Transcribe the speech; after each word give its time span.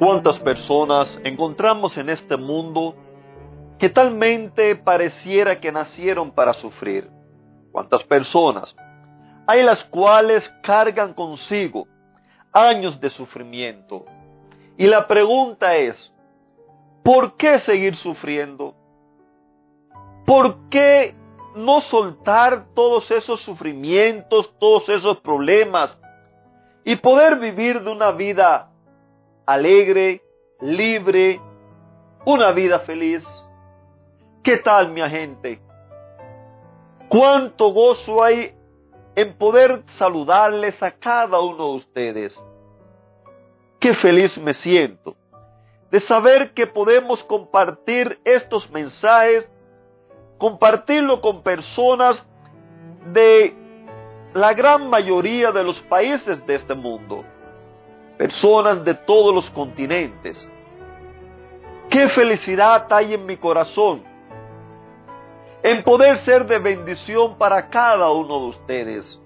¿Cuántas 0.00 0.38
personas 0.38 1.20
encontramos 1.24 1.98
en 1.98 2.08
este 2.08 2.38
mundo 2.38 2.94
que 3.78 3.90
talmente 3.90 4.74
pareciera 4.74 5.60
que 5.60 5.70
nacieron 5.70 6.30
para 6.30 6.54
sufrir? 6.54 7.10
¿Cuántas 7.70 8.02
personas? 8.04 8.74
Hay 9.46 9.62
las 9.62 9.84
cuales 9.84 10.48
cargan 10.62 11.12
consigo 11.12 11.86
años 12.50 12.98
de 12.98 13.10
sufrimiento. 13.10 14.06
Y 14.78 14.86
la 14.86 15.06
pregunta 15.06 15.76
es, 15.76 16.14
¿por 17.04 17.36
qué 17.36 17.60
seguir 17.60 17.94
sufriendo? 17.94 18.74
¿Por 20.24 20.70
qué 20.70 21.14
no 21.54 21.82
soltar 21.82 22.68
todos 22.74 23.10
esos 23.10 23.42
sufrimientos, 23.42 24.50
todos 24.58 24.88
esos 24.88 25.20
problemas 25.20 26.00
y 26.86 26.96
poder 26.96 27.36
vivir 27.38 27.82
de 27.82 27.92
una 27.92 28.12
vida 28.12 28.69
alegre, 29.46 30.22
libre, 30.60 31.40
una 32.24 32.52
vida 32.52 32.80
feliz. 32.80 33.26
¿Qué 34.42 34.58
tal, 34.58 34.90
mi 34.92 35.00
agente? 35.00 35.60
¿Cuánto 37.08 37.72
gozo 37.72 38.22
hay 38.22 38.54
en 39.14 39.36
poder 39.36 39.82
saludarles 39.86 40.82
a 40.82 40.92
cada 40.92 41.40
uno 41.40 41.70
de 41.70 41.74
ustedes? 41.74 42.44
Qué 43.78 43.94
feliz 43.94 44.38
me 44.38 44.54
siento 44.54 45.16
de 45.90 46.00
saber 46.00 46.54
que 46.54 46.66
podemos 46.66 47.24
compartir 47.24 48.20
estos 48.24 48.70
mensajes, 48.70 49.48
compartirlo 50.38 51.20
con 51.20 51.42
personas 51.42 52.26
de 53.12 53.54
la 54.34 54.54
gran 54.54 54.88
mayoría 54.88 55.50
de 55.50 55.64
los 55.64 55.80
países 55.80 56.46
de 56.46 56.54
este 56.54 56.74
mundo 56.74 57.24
personas 58.20 58.84
de 58.84 58.92
todos 58.92 59.34
los 59.34 59.48
continentes. 59.48 60.46
Qué 61.88 62.06
felicidad 62.10 62.86
hay 62.92 63.14
en 63.14 63.24
mi 63.24 63.38
corazón 63.38 64.02
en 65.62 65.82
poder 65.82 66.18
ser 66.18 66.44
de 66.44 66.58
bendición 66.58 67.38
para 67.38 67.70
cada 67.70 68.10
uno 68.10 68.40
de 68.40 68.46
ustedes. 68.48 69.18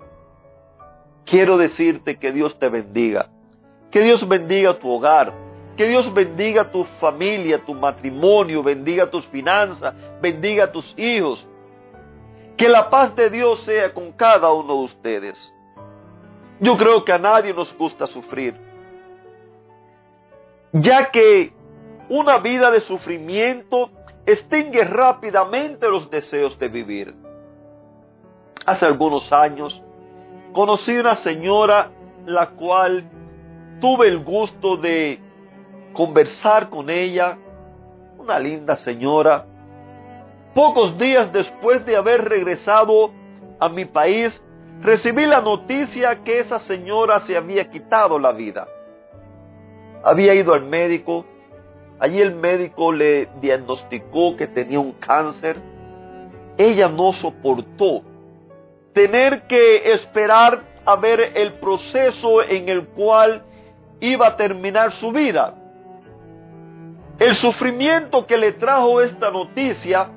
Quiero 1.25 1.57
decirte 1.57 2.21
que 2.21 2.31
Dios 2.31 2.57
te 2.57 2.69
bendiga, 2.69 3.31
que 3.91 4.01
Dios 4.01 4.29
bendiga 4.29 4.79
tu 4.79 4.89
hogar, 4.89 5.33
que 5.77 5.89
Dios 5.89 6.15
bendiga 6.15 6.71
tu 6.71 6.85
familia, 7.01 7.65
tu 7.65 7.75
matrimonio, 7.75 8.63
bendiga 8.63 9.11
tus 9.11 9.27
finanzas, 9.27 9.93
bendiga 10.21 10.71
tus 10.71 10.97
hijos. 10.97 11.45
Que 12.57 12.69
la 12.69 12.89
paz 12.89 13.17
de 13.17 13.29
Dios 13.29 13.61
sea 13.63 13.93
con 13.93 14.13
cada 14.13 14.53
uno 14.53 14.73
de 14.77 14.85
ustedes. 14.85 15.53
Yo 16.61 16.77
creo 16.77 17.05
que 17.05 17.13
a 17.13 17.19
nadie 17.19 17.53
nos 17.53 17.77
gusta 17.77 18.07
sufrir 18.07 18.63
ya 20.75 21.13
que 21.13 21.53
una 22.09 22.39
vida 22.39 22.71
de 22.73 22.81
sufrimiento 22.81 23.91
extingue 24.27 24.83
rápidamente 24.83 25.89
los 25.89 26.11
deseos 26.11 26.59
de 26.59 26.69
vivir. 26.69 27.15
Hace 28.67 28.85
algunos 28.85 29.33
años 29.33 29.81
conocí 30.53 30.97
una 30.97 31.15
señora 31.15 31.93
la 32.27 32.51
cual 32.51 33.05
tuve 33.81 34.09
el 34.09 34.25
gusto 34.25 34.77
de 34.77 35.21
conversar 35.93 36.69
con 36.71 36.91
ella, 36.91 37.39
una 38.19 38.41
linda 38.41 38.75
señora. 38.75 39.47
Pocos 40.55 40.99
días 40.99 41.33
después 41.33 41.87
de 41.87 41.97
haber 41.97 42.25
regresado 42.29 43.13
a 43.61 43.69
mi 43.69 43.85
país, 43.85 44.43
recibí 44.81 45.25
la 45.25 45.41
noticia 45.41 46.25
que 46.25 46.41
esa 46.41 46.59
señora 46.59 47.21
se 47.21 47.37
había 47.37 47.71
quitado 47.71 48.19
la 48.19 48.33
vida 48.33 48.67
había 50.05 50.35
ido 50.35 50.53
al 50.53 50.65
médico, 50.65 51.25
allí 51.99 52.21
el 52.21 52.35
médico 52.35 52.93
le 52.93 53.29
diagnosticó 53.41 54.37
que 54.37 54.47
tenía 54.47 54.79
un 54.79 54.93
cáncer. 54.93 55.57
Ella 56.59 56.89
no 56.89 57.13
soportó 57.13 58.03
tener 58.93 59.47
que 59.47 59.93
esperar 59.93 60.63
a 60.85 60.97
ver 60.97 61.33
el 61.35 61.55
proceso 61.55 62.43
en 62.43 62.69
el 62.69 62.87
cual 62.89 63.43
iba 64.01 64.27
a 64.29 64.37
terminar 64.37 64.93
su 64.93 65.11
vida. 65.11 65.55
El 67.19 67.35
sufrimiento 67.35 68.27
que 68.27 68.37
le 68.37 68.53
trajo 68.53 69.01
esta 69.01 69.31
noticia 69.31 70.11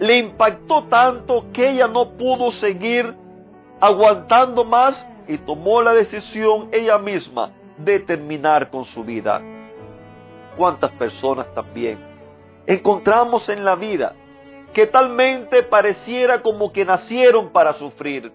le 0.00 0.18
impactó 0.18 0.84
tanto 0.84 1.46
que 1.52 1.70
ella 1.70 1.86
no 1.86 2.16
pudo 2.16 2.50
seguir 2.50 3.14
aguantando 3.80 4.64
más 4.64 5.06
y 5.28 5.38
tomó 5.38 5.80
la 5.82 5.94
decisión 5.94 6.68
ella 6.72 6.98
misma 6.98 7.52
de 7.76 8.00
terminar 8.00 8.70
con 8.70 8.84
su 8.84 9.04
vida. 9.04 9.40
¿Cuántas 10.56 10.92
personas 10.92 11.52
también 11.54 11.98
encontramos 12.66 13.48
en 13.48 13.64
la 13.64 13.74
vida 13.74 14.14
que 14.72 14.86
talmente 14.86 15.62
pareciera 15.62 16.42
como 16.42 16.72
que 16.72 16.84
nacieron 16.84 17.50
para 17.50 17.72
sufrir? 17.74 18.32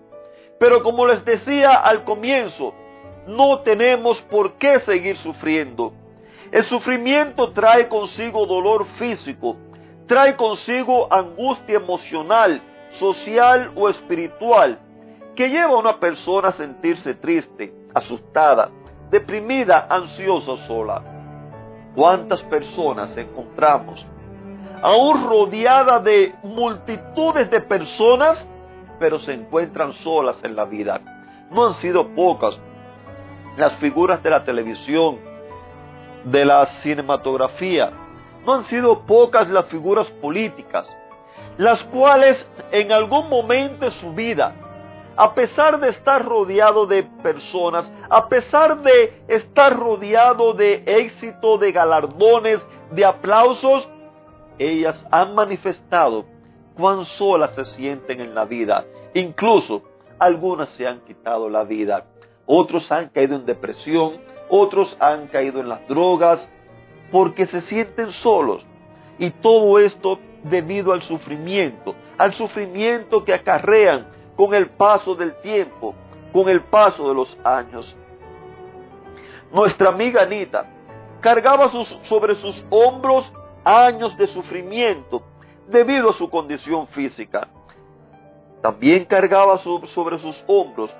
Pero 0.60 0.84
como 0.84 1.08
les 1.08 1.24
decía 1.24 1.74
al 1.74 2.04
comienzo, 2.04 2.74
no 3.26 3.60
tenemos 3.60 4.22
por 4.24 4.54
qué 4.54 4.80
seguir 4.82 5.18
sufriendo. 5.18 5.94
El 6.52 6.64
sufrimiento 6.64 7.52
trae 7.52 7.88
consigo 7.88 8.46
dolor 8.46 8.86
físico, 8.98 9.56
trae 10.08 10.36
consigo 10.36 11.12
angustia 11.14 11.78
emocional, 11.78 12.62
social 12.92 13.72
o 13.76 13.88
espiritual, 13.88 14.80
que 15.36 15.50
lleva 15.50 15.74
a 15.74 15.78
una 15.78 16.00
persona 16.00 16.50
a 16.50 16.54
sentirse 16.54 17.14
triste, 17.14 17.74
asustada, 17.94 18.72
deprimida, 19.10 19.88
ansiosa, 19.90 20.58
sola. 20.58 21.02
¿Cuántas 21.96 22.42
personas 22.44 23.16
encontramos 23.18 24.08
aún 24.82 25.28
rodeada 25.28 26.00
de 26.00 26.36
multitudes 26.44 27.50
de 27.50 27.60
personas, 27.62 28.48
pero 29.00 29.20
se 29.20 29.34
encuentran 29.34 29.94
solas 29.94 30.44
en 30.44 30.56
la 30.56 30.66
vida? 30.66 31.02
No 31.52 31.66
han 31.66 31.74
sido 31.74 32.08
pocas 32.10 32.60
las 33.58 33.76
figuras 33.78 34.22
de 34.24 34.30
la 34.30 34.44
televisión, 34.44 35.18
de 36.24 36.46
la 36.46 36.66
cinematografía, 36.66 37.92
no 38.46 38.54
han 38.54 38.64
sido 38.64 39.02
pocas 39.02 39.50
las 39.50 39.66
figuras 39.66 40.10
políticas, 40.22 40.90
las 41.58 41.84
cuales 41.86 42.50
en 42.72 42.92
algún 42.92 43.30
momento 43.30 43.86
de 43.86 43.92
su 43.92 44.14
vida 44.14 44.54
a 45.20 45.36
pesar 45.36 45.82
de 45.82 45.90
estar 45.90 46.26
rodeado 46.26 46.86
de 46.86 47.04
personas, 47.04 47.92
a 48.10 48.30
pesar 48.30 48.82
de 48.82 49.22
estar 49.28 49.78
rodeado 49.78 50.54
de 50.54 50.82
éxito, 50.86 51.58
de 51.58 51.74
galardones, 51.74 52.66
de 52.92 53.04
aplausos, 53.04 53.86
ellas 54.58 55.06
han 55.12 55.36
manifestado 55.36 56.24
cuán 56.74 57.04
solas 57.04 57.54
se 57.54 57.66
sienten 57.66 58.22
en 58.22 58.34
la 58.34 58.46
vida. 58.46 58.86
Incluso 59.14 59.84
algunas 60.20 60.70
se 60.70 60.88
han 60.88 61.02
quitado 61.02 61.50
la 61.50 61.66
vida, 61.66 62.06
otros 62.46 62.90
han 62.90 63.10
caído 63.10 63.36
en 63.36 63.46
depresión, 63.46 64.22
otros 64.48 64.96
han 65.02 65.28
caído 65.28 65.60
en 65.60 65.68
las 65.68 65.86
drogas, 65.90 66.50
porque 67.12 67.46
se 67.46 67.60
sienten 67.60 68.14
solos. 68.14 68.66
Y 69.18 69.32
todo 69.32 69.80
esto 69.80 70.18
debido 70.44 70.94
al 70.94 71.02
sufrimiento, 71.02 71.94
al 72.18 72.32
sufrimiento 72.32 73.26
que 73.26 73.34
acarrean 73.34 74.18
con 74.40 74.54
el 74.54 74.70
paso 74.70 75.16
del 75.16 75.36
tiempo, 75.42 75.94
con 76.32 76.48
el 76.48 76.64
paso 76.64 77.10
de 77.10 77.14
los 77.14 77.38
años. 77.44 77.94
Nuestra 79.52 79.90
amiga 79.90 80.22
Anita 80.22 80.66
cargaba 81.20 81.68
sobre 81.68 82.36
sus 82.36 82.66
hombros 82.70 83.30
años 83.66 84.16
de 84.16 84.28
sufrimiento 84.28 85.24
debido 85.68 86.12
a 86.12 86.14
su 86.14 86.30
condición 86.30 86.88
física. 86.88 87.50
También 88.62 89.04
cargaba 89.04 89.58
sobre 89.58 90.18
sus 90.18 90.42
hombros 90.48 90.96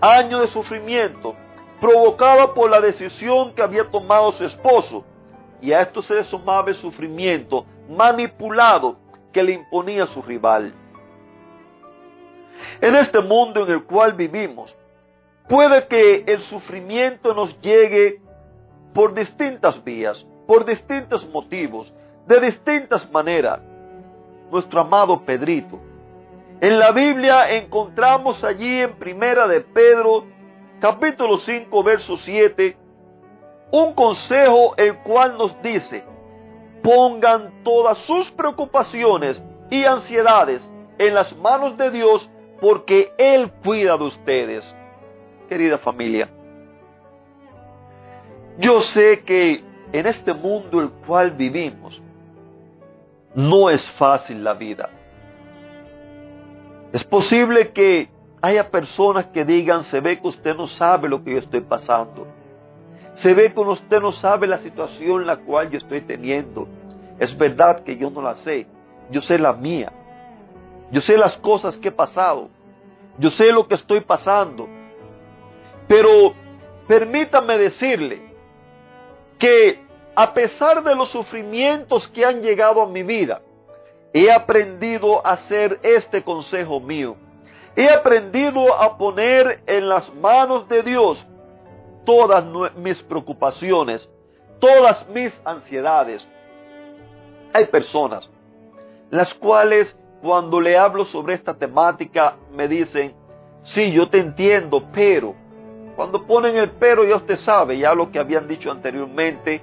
años 0.00 0.42
de 0.42 0.46
sufrimiento 0.46 1.34
provocado 1.80 2.54
por 2.54 2.70
la 2.70 2.80
decisión 2.80 3.52
que 3.52 3.62
había 3.62 3.90
tomado 3.90 4.30
su 4.30 4.44
esposo. 4.44 5.04
Y 5.60 5.72
a 5.72 5.80
esto 5.80 6.02
se 6.02 6.14
le 6.14 6.22
sumaba 6.22 6.68
el 6.68 6.76
sufrimiento 6.76 7.66
manipulado 7.88 8.96
que 9.32 9.42
le 9.42 9.54
imponía 9.54 10.06
su 10.06 10.22
rival. 10.22 10.85
En 12.80 12.94
este 12.94 13.20
mundo 13.20 13.64
en 13.64 13.72
el 13.72 13.84
cual 13.84 14.12
vivimos, 14.12 14.76
puede 15.48 15.86
que 15.86 16.24
el 16.26 16.40
sufrimiento 16.40 17.34
nos 17.34 17.58
llegue 17.60 18.20
por 18.92 19.14
distintas 19.14 19.82
vías, 19.82 20.26
por 20.46 20.64
distintos 20.64 21.26
motivos, 21.28 21.92
de 22.26 22.40
distintas 22.40 23.10
maneras. 23.10 23.60
Nuestro 24.50 24.80
amado 24.80 25.24
Pedrito. 25.24 25.78
En 26.60 26.78
la 26.78 26.90
Biblia 26.92 27.54
encontramos 27.54 28.42
allí 28.44 28.80
en 28.80 28.94
Primera 28.94 29.46
de 29.46 29.60
Pedro, 29.60 30.24
capítulo 30.80 31.36
5, 31.38 31.82
verso 31.82 32.16
7, 32.16 32.76
un 33.72 33.94
consejo 33.94 34.74
el 34.76 34.96
cual 34.98 35.36
nos 35.36 35.60
dice, 35.62 36.04
pongan 36.82 37.62
todas 37.62 37.98
sus 37.98 38.30
preocupaciones 38.30 39.42
y 39.70 39.84
ansiedades 39.84 40.70
en 40.98 41.14
las 41.14 41.36
manos 41.36 41.76
de 41.76 41.90
Dios 41.90 42.30
porque 42.60 43.12
Él 43.18 43.50
cuida 43.64 43.96
de 43.96 44.04
ustedes. 44.04 44.76
Querida 45.48 45.78
familia, 45.78 46.28
yo 48.58 48.80
sé 48.80 49.20
que 49.20 49.62
en 49.92 50.06
este 50.06 50.32
mundo 50.32 50.80
el 50.80 50.90
cual 50.90 51.30
vivimos 51.32 52.02
no 53.34 53.68
es 53.68 53.88
fácil 53.90 54.42
la 54.42 54.54
vida. 54.54 54.88
Es 56.92 57.04
posible 57.04 57.72
que 57.72 58.08
haya 58.40 58.70
personas 58.70 59.26
que 59.26 59.44
digan, 59.44 59.82
se 59.84 60.00
ve 60.00 60.18
que 60.18 60.28
usted 60.28 60.56
no 60.56 60.66
sabe 60.66 61.08
lo 61.08 61.22
que 61.22 61.32
yo 61.32 61.38
estoy 61.38 61.60
pasando. 61.60 62.26
Se 63.12 63.34
ve 63.34 63.52
que 63.52 63.60
usted 63.60 64.00
no 64.00 64.12
sabe 64.12 64.46
la 64.46 64.58
situación 64.58 65.26
la 65.26 65.36
cual 65.36 65.70
yo 65.70 65.78
estoy 65.78 66.00
teniendo. 66.00 66.66
Es 67.18 67.36
verdad 67.36 67.82
que 67.84 67.96
yo 67.96 68.10
no 68.10 68.22
la 68.22 68.34
sé. 68.36 68.66
Yo 69.10 69.20
sé 69.20 69.38
la 69.38 69.52
mía. 69.52 69.92
Yo 70.90 71.00
sé 71.00 71.16
las 71.16 71.36
cosas 71.38 71.76
que 71.76 71.88
he 71.88 71.92
pasado. 71.92 72.48
Yo 73.18 73.30
sé 73.30 73.50
lo 73.50 73.66
que 73.66 73.74
estoy 73.74 74.00
pasando. 74.00 74.68
Pero 75.88 76.34
permítame 76.86 77.58
decirle 77.58 78.34
que 79.38 79.84
a 80.14 80.32
pesar 80.32 80.82
de 80.82 80.94
los 80.94 81.10
sufrimientos 81.10 82.08
que 82.08 82.24
han 82.24 82.40
llegado 82.40 82.82
a 82.82 82.88
mi 82.88 83.02
vida, 83.02 83.42
he 84.12 84.30
aprendido 84.30 85.24
a 85.26 85.32
hacer 85.32 85.78
este 85.82 86.22
consejo 86.22 86.80
mío. 86.80 87.16
He 87.74 87.90
aprendido 87.90 88.74
a 88.74 88.96
poner 88.96 89.62
en 89.66 89.88
las 89.88 90.12
manos 90.14 90.66
de 90.68 90.82
Dios 90.82 91.26
todas 92.06 92.44
mis 92.76 93.02
preocupaciones, 93.02 94.08
todas 94.58 95.06
mis 95.08 95.38
ansiedades. 95.44 96.26
Hay 97.52 97.66
personas 97.66 98.30
las 99.10 99.34
cuales 99.34 99.94
cuando 100.22 100.60
le 100.60 100.76
hablo 100.76 101.04
sobre 101.04 101.34
esta 101.34 101.54
temática 101.54 102.36
me 102.52 102.68
dicen, 102.68 103.14
sí, 103.62 103.92
yo 103.92 104.08
te 104.08 104.18
entiendo, 104.18 104.82
pero 104.92 105.34
cuando 105.94 106.26
ponen 106.26 106.56
el 106.56 106.70
pero 106.70 107.04
ya 107.04 107.16
usted 107.16 107.36
sabe, 107.36 107.78
ya 107.78 107.94
lo 107.94 108.10
que 108.10 108.18
habían 108.18 108.46
dicho 108.48 108.70
anteriormente, 108.70 109.62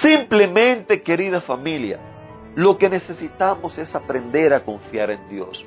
Simplemente, 0.00 1.02
querida 1.02 1.40
familia, 1.40 1.98
lo 2.54 2.76
que 2.76 2.88
necesitamos 2.88 3.78
es 3.78 3.94
aprender 3.94 4.52
a 4.52 4.62
confiar 4.62 5.10
en 5.10 5.28
Dios. 5.28 5.64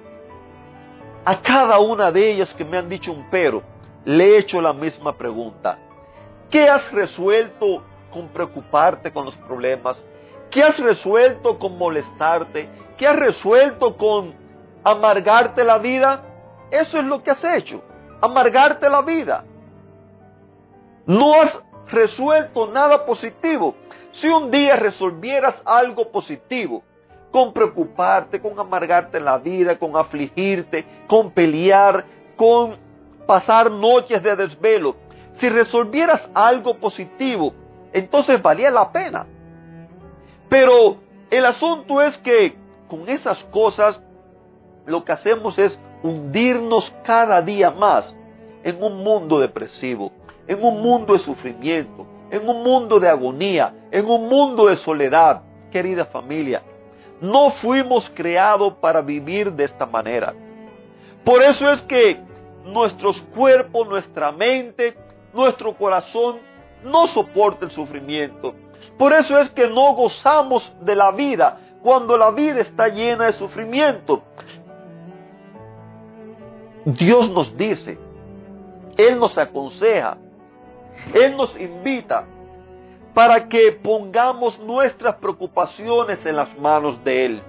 A 1.26 1.42
cada 1.42 1.80
una 1.80 2.12
de 2.12 2.32
ellas 2.32 2.54
que 2.54 2.66
me 2.66 2.78
han 2.78 2.90
dicho 2.90 3.12
un 3.12 3.28
pero, 3.30 3.64
le 4.06 4.26
he 4.26 4.38
hecho 4.38 4.62
la 4.62 4.74
misma 4.74 5.18
pregunta. 5.18 5.78
¿Qué 6.50 6.70
has 6.70 6.92
resuelto 6.92 7.84
con 8.12 8.28
preocuparte 8.30 9.12
con 9.12 9.26
los 9.26 9.36
problemas? 9.38 10.04
¿Qué 10.52 10.64
has 10.64 10.78
resuelto 10.80 11.60
con 11.60 11.78
molestarte? 11.78 12.70
¿Qué 12.98 13.08
has 13.08 13.16
resuelto 13.16 13.96
con 13.98 14.34
amargarte 14.84 15.64
la 15.64 15.78
vida? 15.78 16.24
Eso 16.72 17.00
es 17.00 17.06
lo 17.06 17.24
que 17.24 17.32
has 17.32 17.44
hecho, 17.44 17.82
amargarte 18.22 18.90
la 18.90 19.02
vida. 19.02 19.44
No 21.06 21.34
has 21.42 21.64
resuelto 21.92 22.68
nada 22.68 23.06
positivo. 23.06 23.76
Si 24.12 24.28
un 24.28 24.50
día 24.50 24.76
resolvieras 24.76 25.62
algo 25.66 26.12
positivo, 26.12 26.84
con 27.32 27.54
preocuparte, 27.54 28.42
con 28.42 28.60
amargarte 28.60 29.20
la 29.20 29.38
vida, 29.38 29.78
con 29.78 29.96
afligirte, 29.96 30.86
con 31.08 31.32
pelear, 31.32 32.06
con 32.36 32.78
pasar 33.28 33.70
noches 33.70 34.22
de 34.24 34.36
desvelo, 34.36 34.96
si 35.34 35.48
resolvieras 35.48 36.30
algo 36.34 36.78
positivo, 36.78 37.54
entonces 37.94 38.42
valía 38.42 38.72
la 38.72 38.92
pena. 38.92 39.28
Pero 40.50 40.98
el 41.30 41.46
asunto 41.46 42.02
es 42.02 42.18
que 42.18 42.56
con 42.88 43.08
esas 43.08 43.44
cosas 43.46 44.02
lo 44.86 45.06
que 45.06 45.12
hacemos 45.12 45.58
es 45.60 45.80
hundirnos 46.02 46.92
cada 47.04 47.42
día 47.42 47.70
más 47.70 48.18
en 48.64 48.82
un 48.82 49.04
mundo 49.04 49.40
depresivo, 49.40 50.12
en 50.48 50.64
un 50.64 50.82
mundo 50.82 51.14
de 51.14 51.20
sufrimiento, 51.20 52.06
en 52.32 52.48
un 52.48 52.64
mundo 52.64 53.00
de 53.00 53.10
agonía, 53.10 53.74
en 53.92 54.06
un 54.10 54.28
mundo 54.28 54.68
de 54.68 54.78
soledad, 54.78 55.42
querida 55.72 56.06
familia. 56.06 56.64
No 57.22 57.52
fuimos 57.52 58.10
creados 58.10 58.74
para 58.76 59.02
vivir 59.02 59.52
de 59.52 59.66
esta 59.66 59.86
manera. 59.86 60.34
Por 61.24 61.42
eso 61.44 61.72
es 61.72 61.82
que 61.82 62.20
nuestros 62.66 63.22
cuerpos, 63.36 63.88
nuestra 63.88 64.32
mente, 64.32 64.96
nuestro 65.34 65.74
corazón 65.76 66.38
no 66.84 67.08
soporta 67.08 67.66
el 67.66 67.72
sufrimiento. 67.72 68.56
Por 69.00 69.14
eso 69.14 69.40
es 69.40 69.50
que 69.52 69.68
no 69.70 69.94
gozamos 69.94 70.76
de 70.82 70.96
la 70.96 71.12
vida 71.12 71.58
cuando 71.82 72.18
la 72.18 72.32
vida 72.32 72.60
está 72.60 72.90
llena 72.90 73.28
de 73.28 73.34
sufrimiento. 73.34 74.22
Dios 76.84 77.30
nos 77.30 77.56
dice, 77.56 77.98
Él 78.98 79.18
nos 79.18 79.38
aconseja, 79.38 80.18
él 81.14 81.36
nos 81.36 81.58
invita 81.60 82.26
para 83.14 83.48
que 83.48 83.72
pongamos 83.72 84.60
nuestras 84.60 85.16
preocupaciones 85.16 86.24
en 86.26 86.36
las 86.36 86.58
manos 86.58 87.04
de 87.04 87.26
Él. 87.26 87.42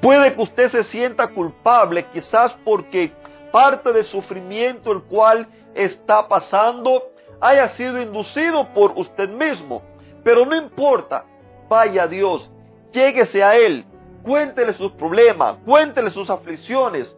Puede 0.00 0.34
que 0.34 0.42
usted 0.42 0.70
se 0.70 0.84
sienta 0.84 1.28
culpable 1.28 2.04
quizás 2.12 2.54
porque 2.64 3.12
parte 3.50 3.92
del 3.92 4.04
sufrimiento 4.04 4.92
el 4.92 5.02
cual 5.04 5.48
está 5.74 6.28
pasando 6.28 7.02
haya 7.40 7.70
sido 7.70 8.00
inducido 8.00 8.68
por 8.74 8.92
usted 8.96 9.28
mismo. 9.28 9.82
Pero 10.24 10.46
no 10.46 10.56
importa, 10.56 11.26
vaya 11.68 12.04
a 12.04 12.08
Dios, 12.08 12.50
lléguese 12.92 13.44
a 13.44 13.56
Él, 13.56 13.84
cuéntele 14.22 14.72
sus 14.72 14.92
problemas, 14.92 15.58
cuéntele 15.64 16.10
sus 16.10 16.30
aflicciones, 16.30 17.14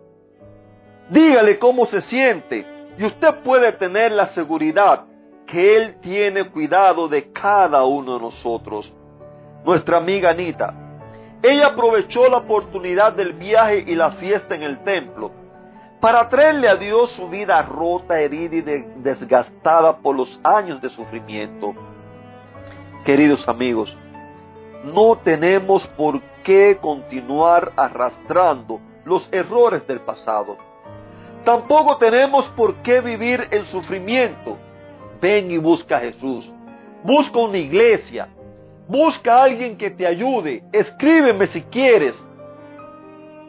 dígale 1.08 1.58
cómo 1.58 1.86
se 1.86 2.02
siente 2.02 2.66
y 2.98 3.04
usted 3.04 3.36
puede 3.44 3.72
tener 3.72 4.12
la 4.12 4.26
seguridad 4.28 5.04
que 5.46 5.76
Él 5.76 6.00
tiene 6.00 6.50
cuidado 6.50 7.08
de 7.08 7.30
cada 7.30 7.84
uno 7.84 8.14
de 8.14 8.20
nosotros. 8.20 8.92
Nuestra 9.64 9.98
amiga 9.98 10.30
Anita, 10.30 10.74
ella 11.42 11.68
aprovechó 11.68 12.28
la 12.28 12.38
oportunidad 12.38 13.12
del 13.12 13.34
viaje 13.34 13.84
y 13.86 13.94
la 13.94 14.12
fiesta 14.12 14.56
en 14.56 14.62
el 14.62 14.82
templo 14.82 15.30
para 16.00 16.28
traerle 16.28 16.68
a 16.68 16.76
Dios 16.76 17.10
su 17.10 17.28
vida 17.28 17.62
rota, 17.62 18.20
herida 18.20 18.56
y 18.56 18.62
desgastada 18.96 19.98
por 19.98 20.16
los 20.16 20.40
años 20.42 20.80
de 20.80 20.88
sufrimiento. 20.88 21.74
Queridos 23.06 23.48
amigos, 23.48 23.96
no 24.84 25.16
tenemos 25.16 25.86
por 25.96 26.20
qué 26.44 26.76
continuar 26.78 27.72
arrastrando 27.76 28.80
los 29.06 29.26
errores 29.32 29.86
del 29.86 30.00
pasado. 30.00 30.58
Tampoco 31.44 31.96
tenemos 31.96 32.46
por 32.48 32.74
qué 32.82 33.00
vivir 33.00 33.48
el 33.50 33.64
sufrimiento 33.64 34.58
ven 35.20 35.50
y 35.50 35.58
busca 35.58 35.96
a 35.96 36.00
Jesús. 36.00 36.52
Busca 37.02 37.38
una 37.38 37.58
iglesia. 37.58 38.28
Busca 38.88 39.38
a 39.38 39.44
alguien 39.44 39.76
que 39.76 39.90
te 39.90 40.06
ayude. 40.06 40.62
Escríbeme 40.72 41.48
si 41.48 41.62
quieres. 41.62 42.24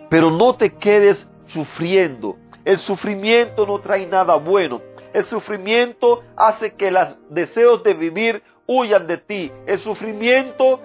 Pero 0.10 0.32
no 0.32 0.56
te 0.56 0.74
quedes 0.74 1.28
sufriendo. 1.46 2.38
El 2.66 2.78
sufrimiento 2.80 3.66
no 3.66 3.80
trae 3.80 4.06
nada 4.06 4.36
bueno. 4.36 4.82
El 5.14 5.26
sufrimiento 5.26 6.24
hace 6.36 6.74
que 6.74 6.92
los 6.92 7.18
deseos 7.30 7.84
de 7.84 7.94
vivir 7.94 8.44
huyan 8.66 9.08
de 9.08 9.18
ti. 9.18 9.52
El 9.66 9.80
sufrimiento 9.80 10.80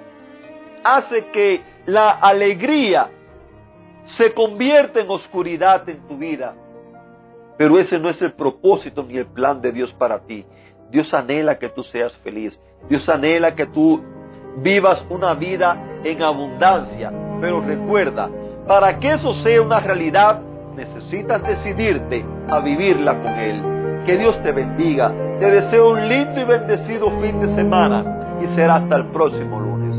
hace 0.85 1.27
que 1.27 1.61
la 1.87 2.11
alegría 2.11 3.11
se 4.05 4.33
convierta 4.33 5.01
en 5.01 5.11
oscuridad 5.11 5.89
en 5.89 6.07
tu 6.07 6.17
vida. 6.17 6.55
Pero 7.57 7.79
ese 7.79 7.99
no 7.99 8.09
es 8.09 8.21
el 8.23 8.33
propósito 8.33 9.03
ni 9.03 9.19
el 9.19 9.27
plan 9.27 9.61
de 9.61 9.73
Dios 9.73 9.93
para 9.95 10.21
ti. 10.21 10.45
Dios 10.91 11.13
anhela 11.15 11.59
que 11.59 11.69
tú 11.69 11.83
seas 11.83 12.13
feliz. 12.19 12.63
Dios 12.89 13.09
anhela 13.09 13.55
que 13.55 13.67
tú 13.67 14.03
vivas 14.57 15.05
una 15.09 15.35
vida 15.35 16.01
en 16.05 16.23
abundancia. 16.23 17.13
Pero 17.41 17.61
recuerda, 17.61 18.31
para 18.67 18.99
que 18.99 19.13
eso 19.13 19.33
sea 19.35 19.63
una 19.63 19.81
realidad, 19.81 20.41
necesitas 20.75 21.43
decidirte 21.43 22.25
a 22.49 22.61
vivirla 22.61 23.19
con 23.21 23.33
Él. 23.35 23.72
Que 24.07 24.19
Dios 24.19 24.43
te 24.43 24.51
bendiga. 24.51 25.13
Te 25.39 25.51
deseo 25.51 25.93
un 25.93 26.09
lindo 26.09 26.41
y 26.41 26.45
bendecido 26.45 27.09
fin 27.21 27.41
de 27.41 27.55
semana 27.55 28.39
y 28.43 28.47
será 28.55 28.77
hasta 28.77 28.97
el 28.97 29.07
próximo 29.07 29.61
lunes. 29.61 29.97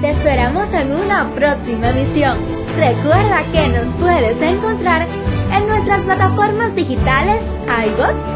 Te 0.00 0.10
esperamos 0.10 0.72
en 0.72 0.92
una 0.92 1.30
próxima 1.34 1.88
edición. 1.88 2.38
Recuerda 2.76 3.42
que 3.52 3.68
nos 3.68 3.96
puedes 3.96 4.40
encontrar 4.40 5.04
en 5.52 5.66
nuestras 5.66 6.00
plataformas 6.02 6.76
digitales 6.76 7.42
iBox 7.66 8.35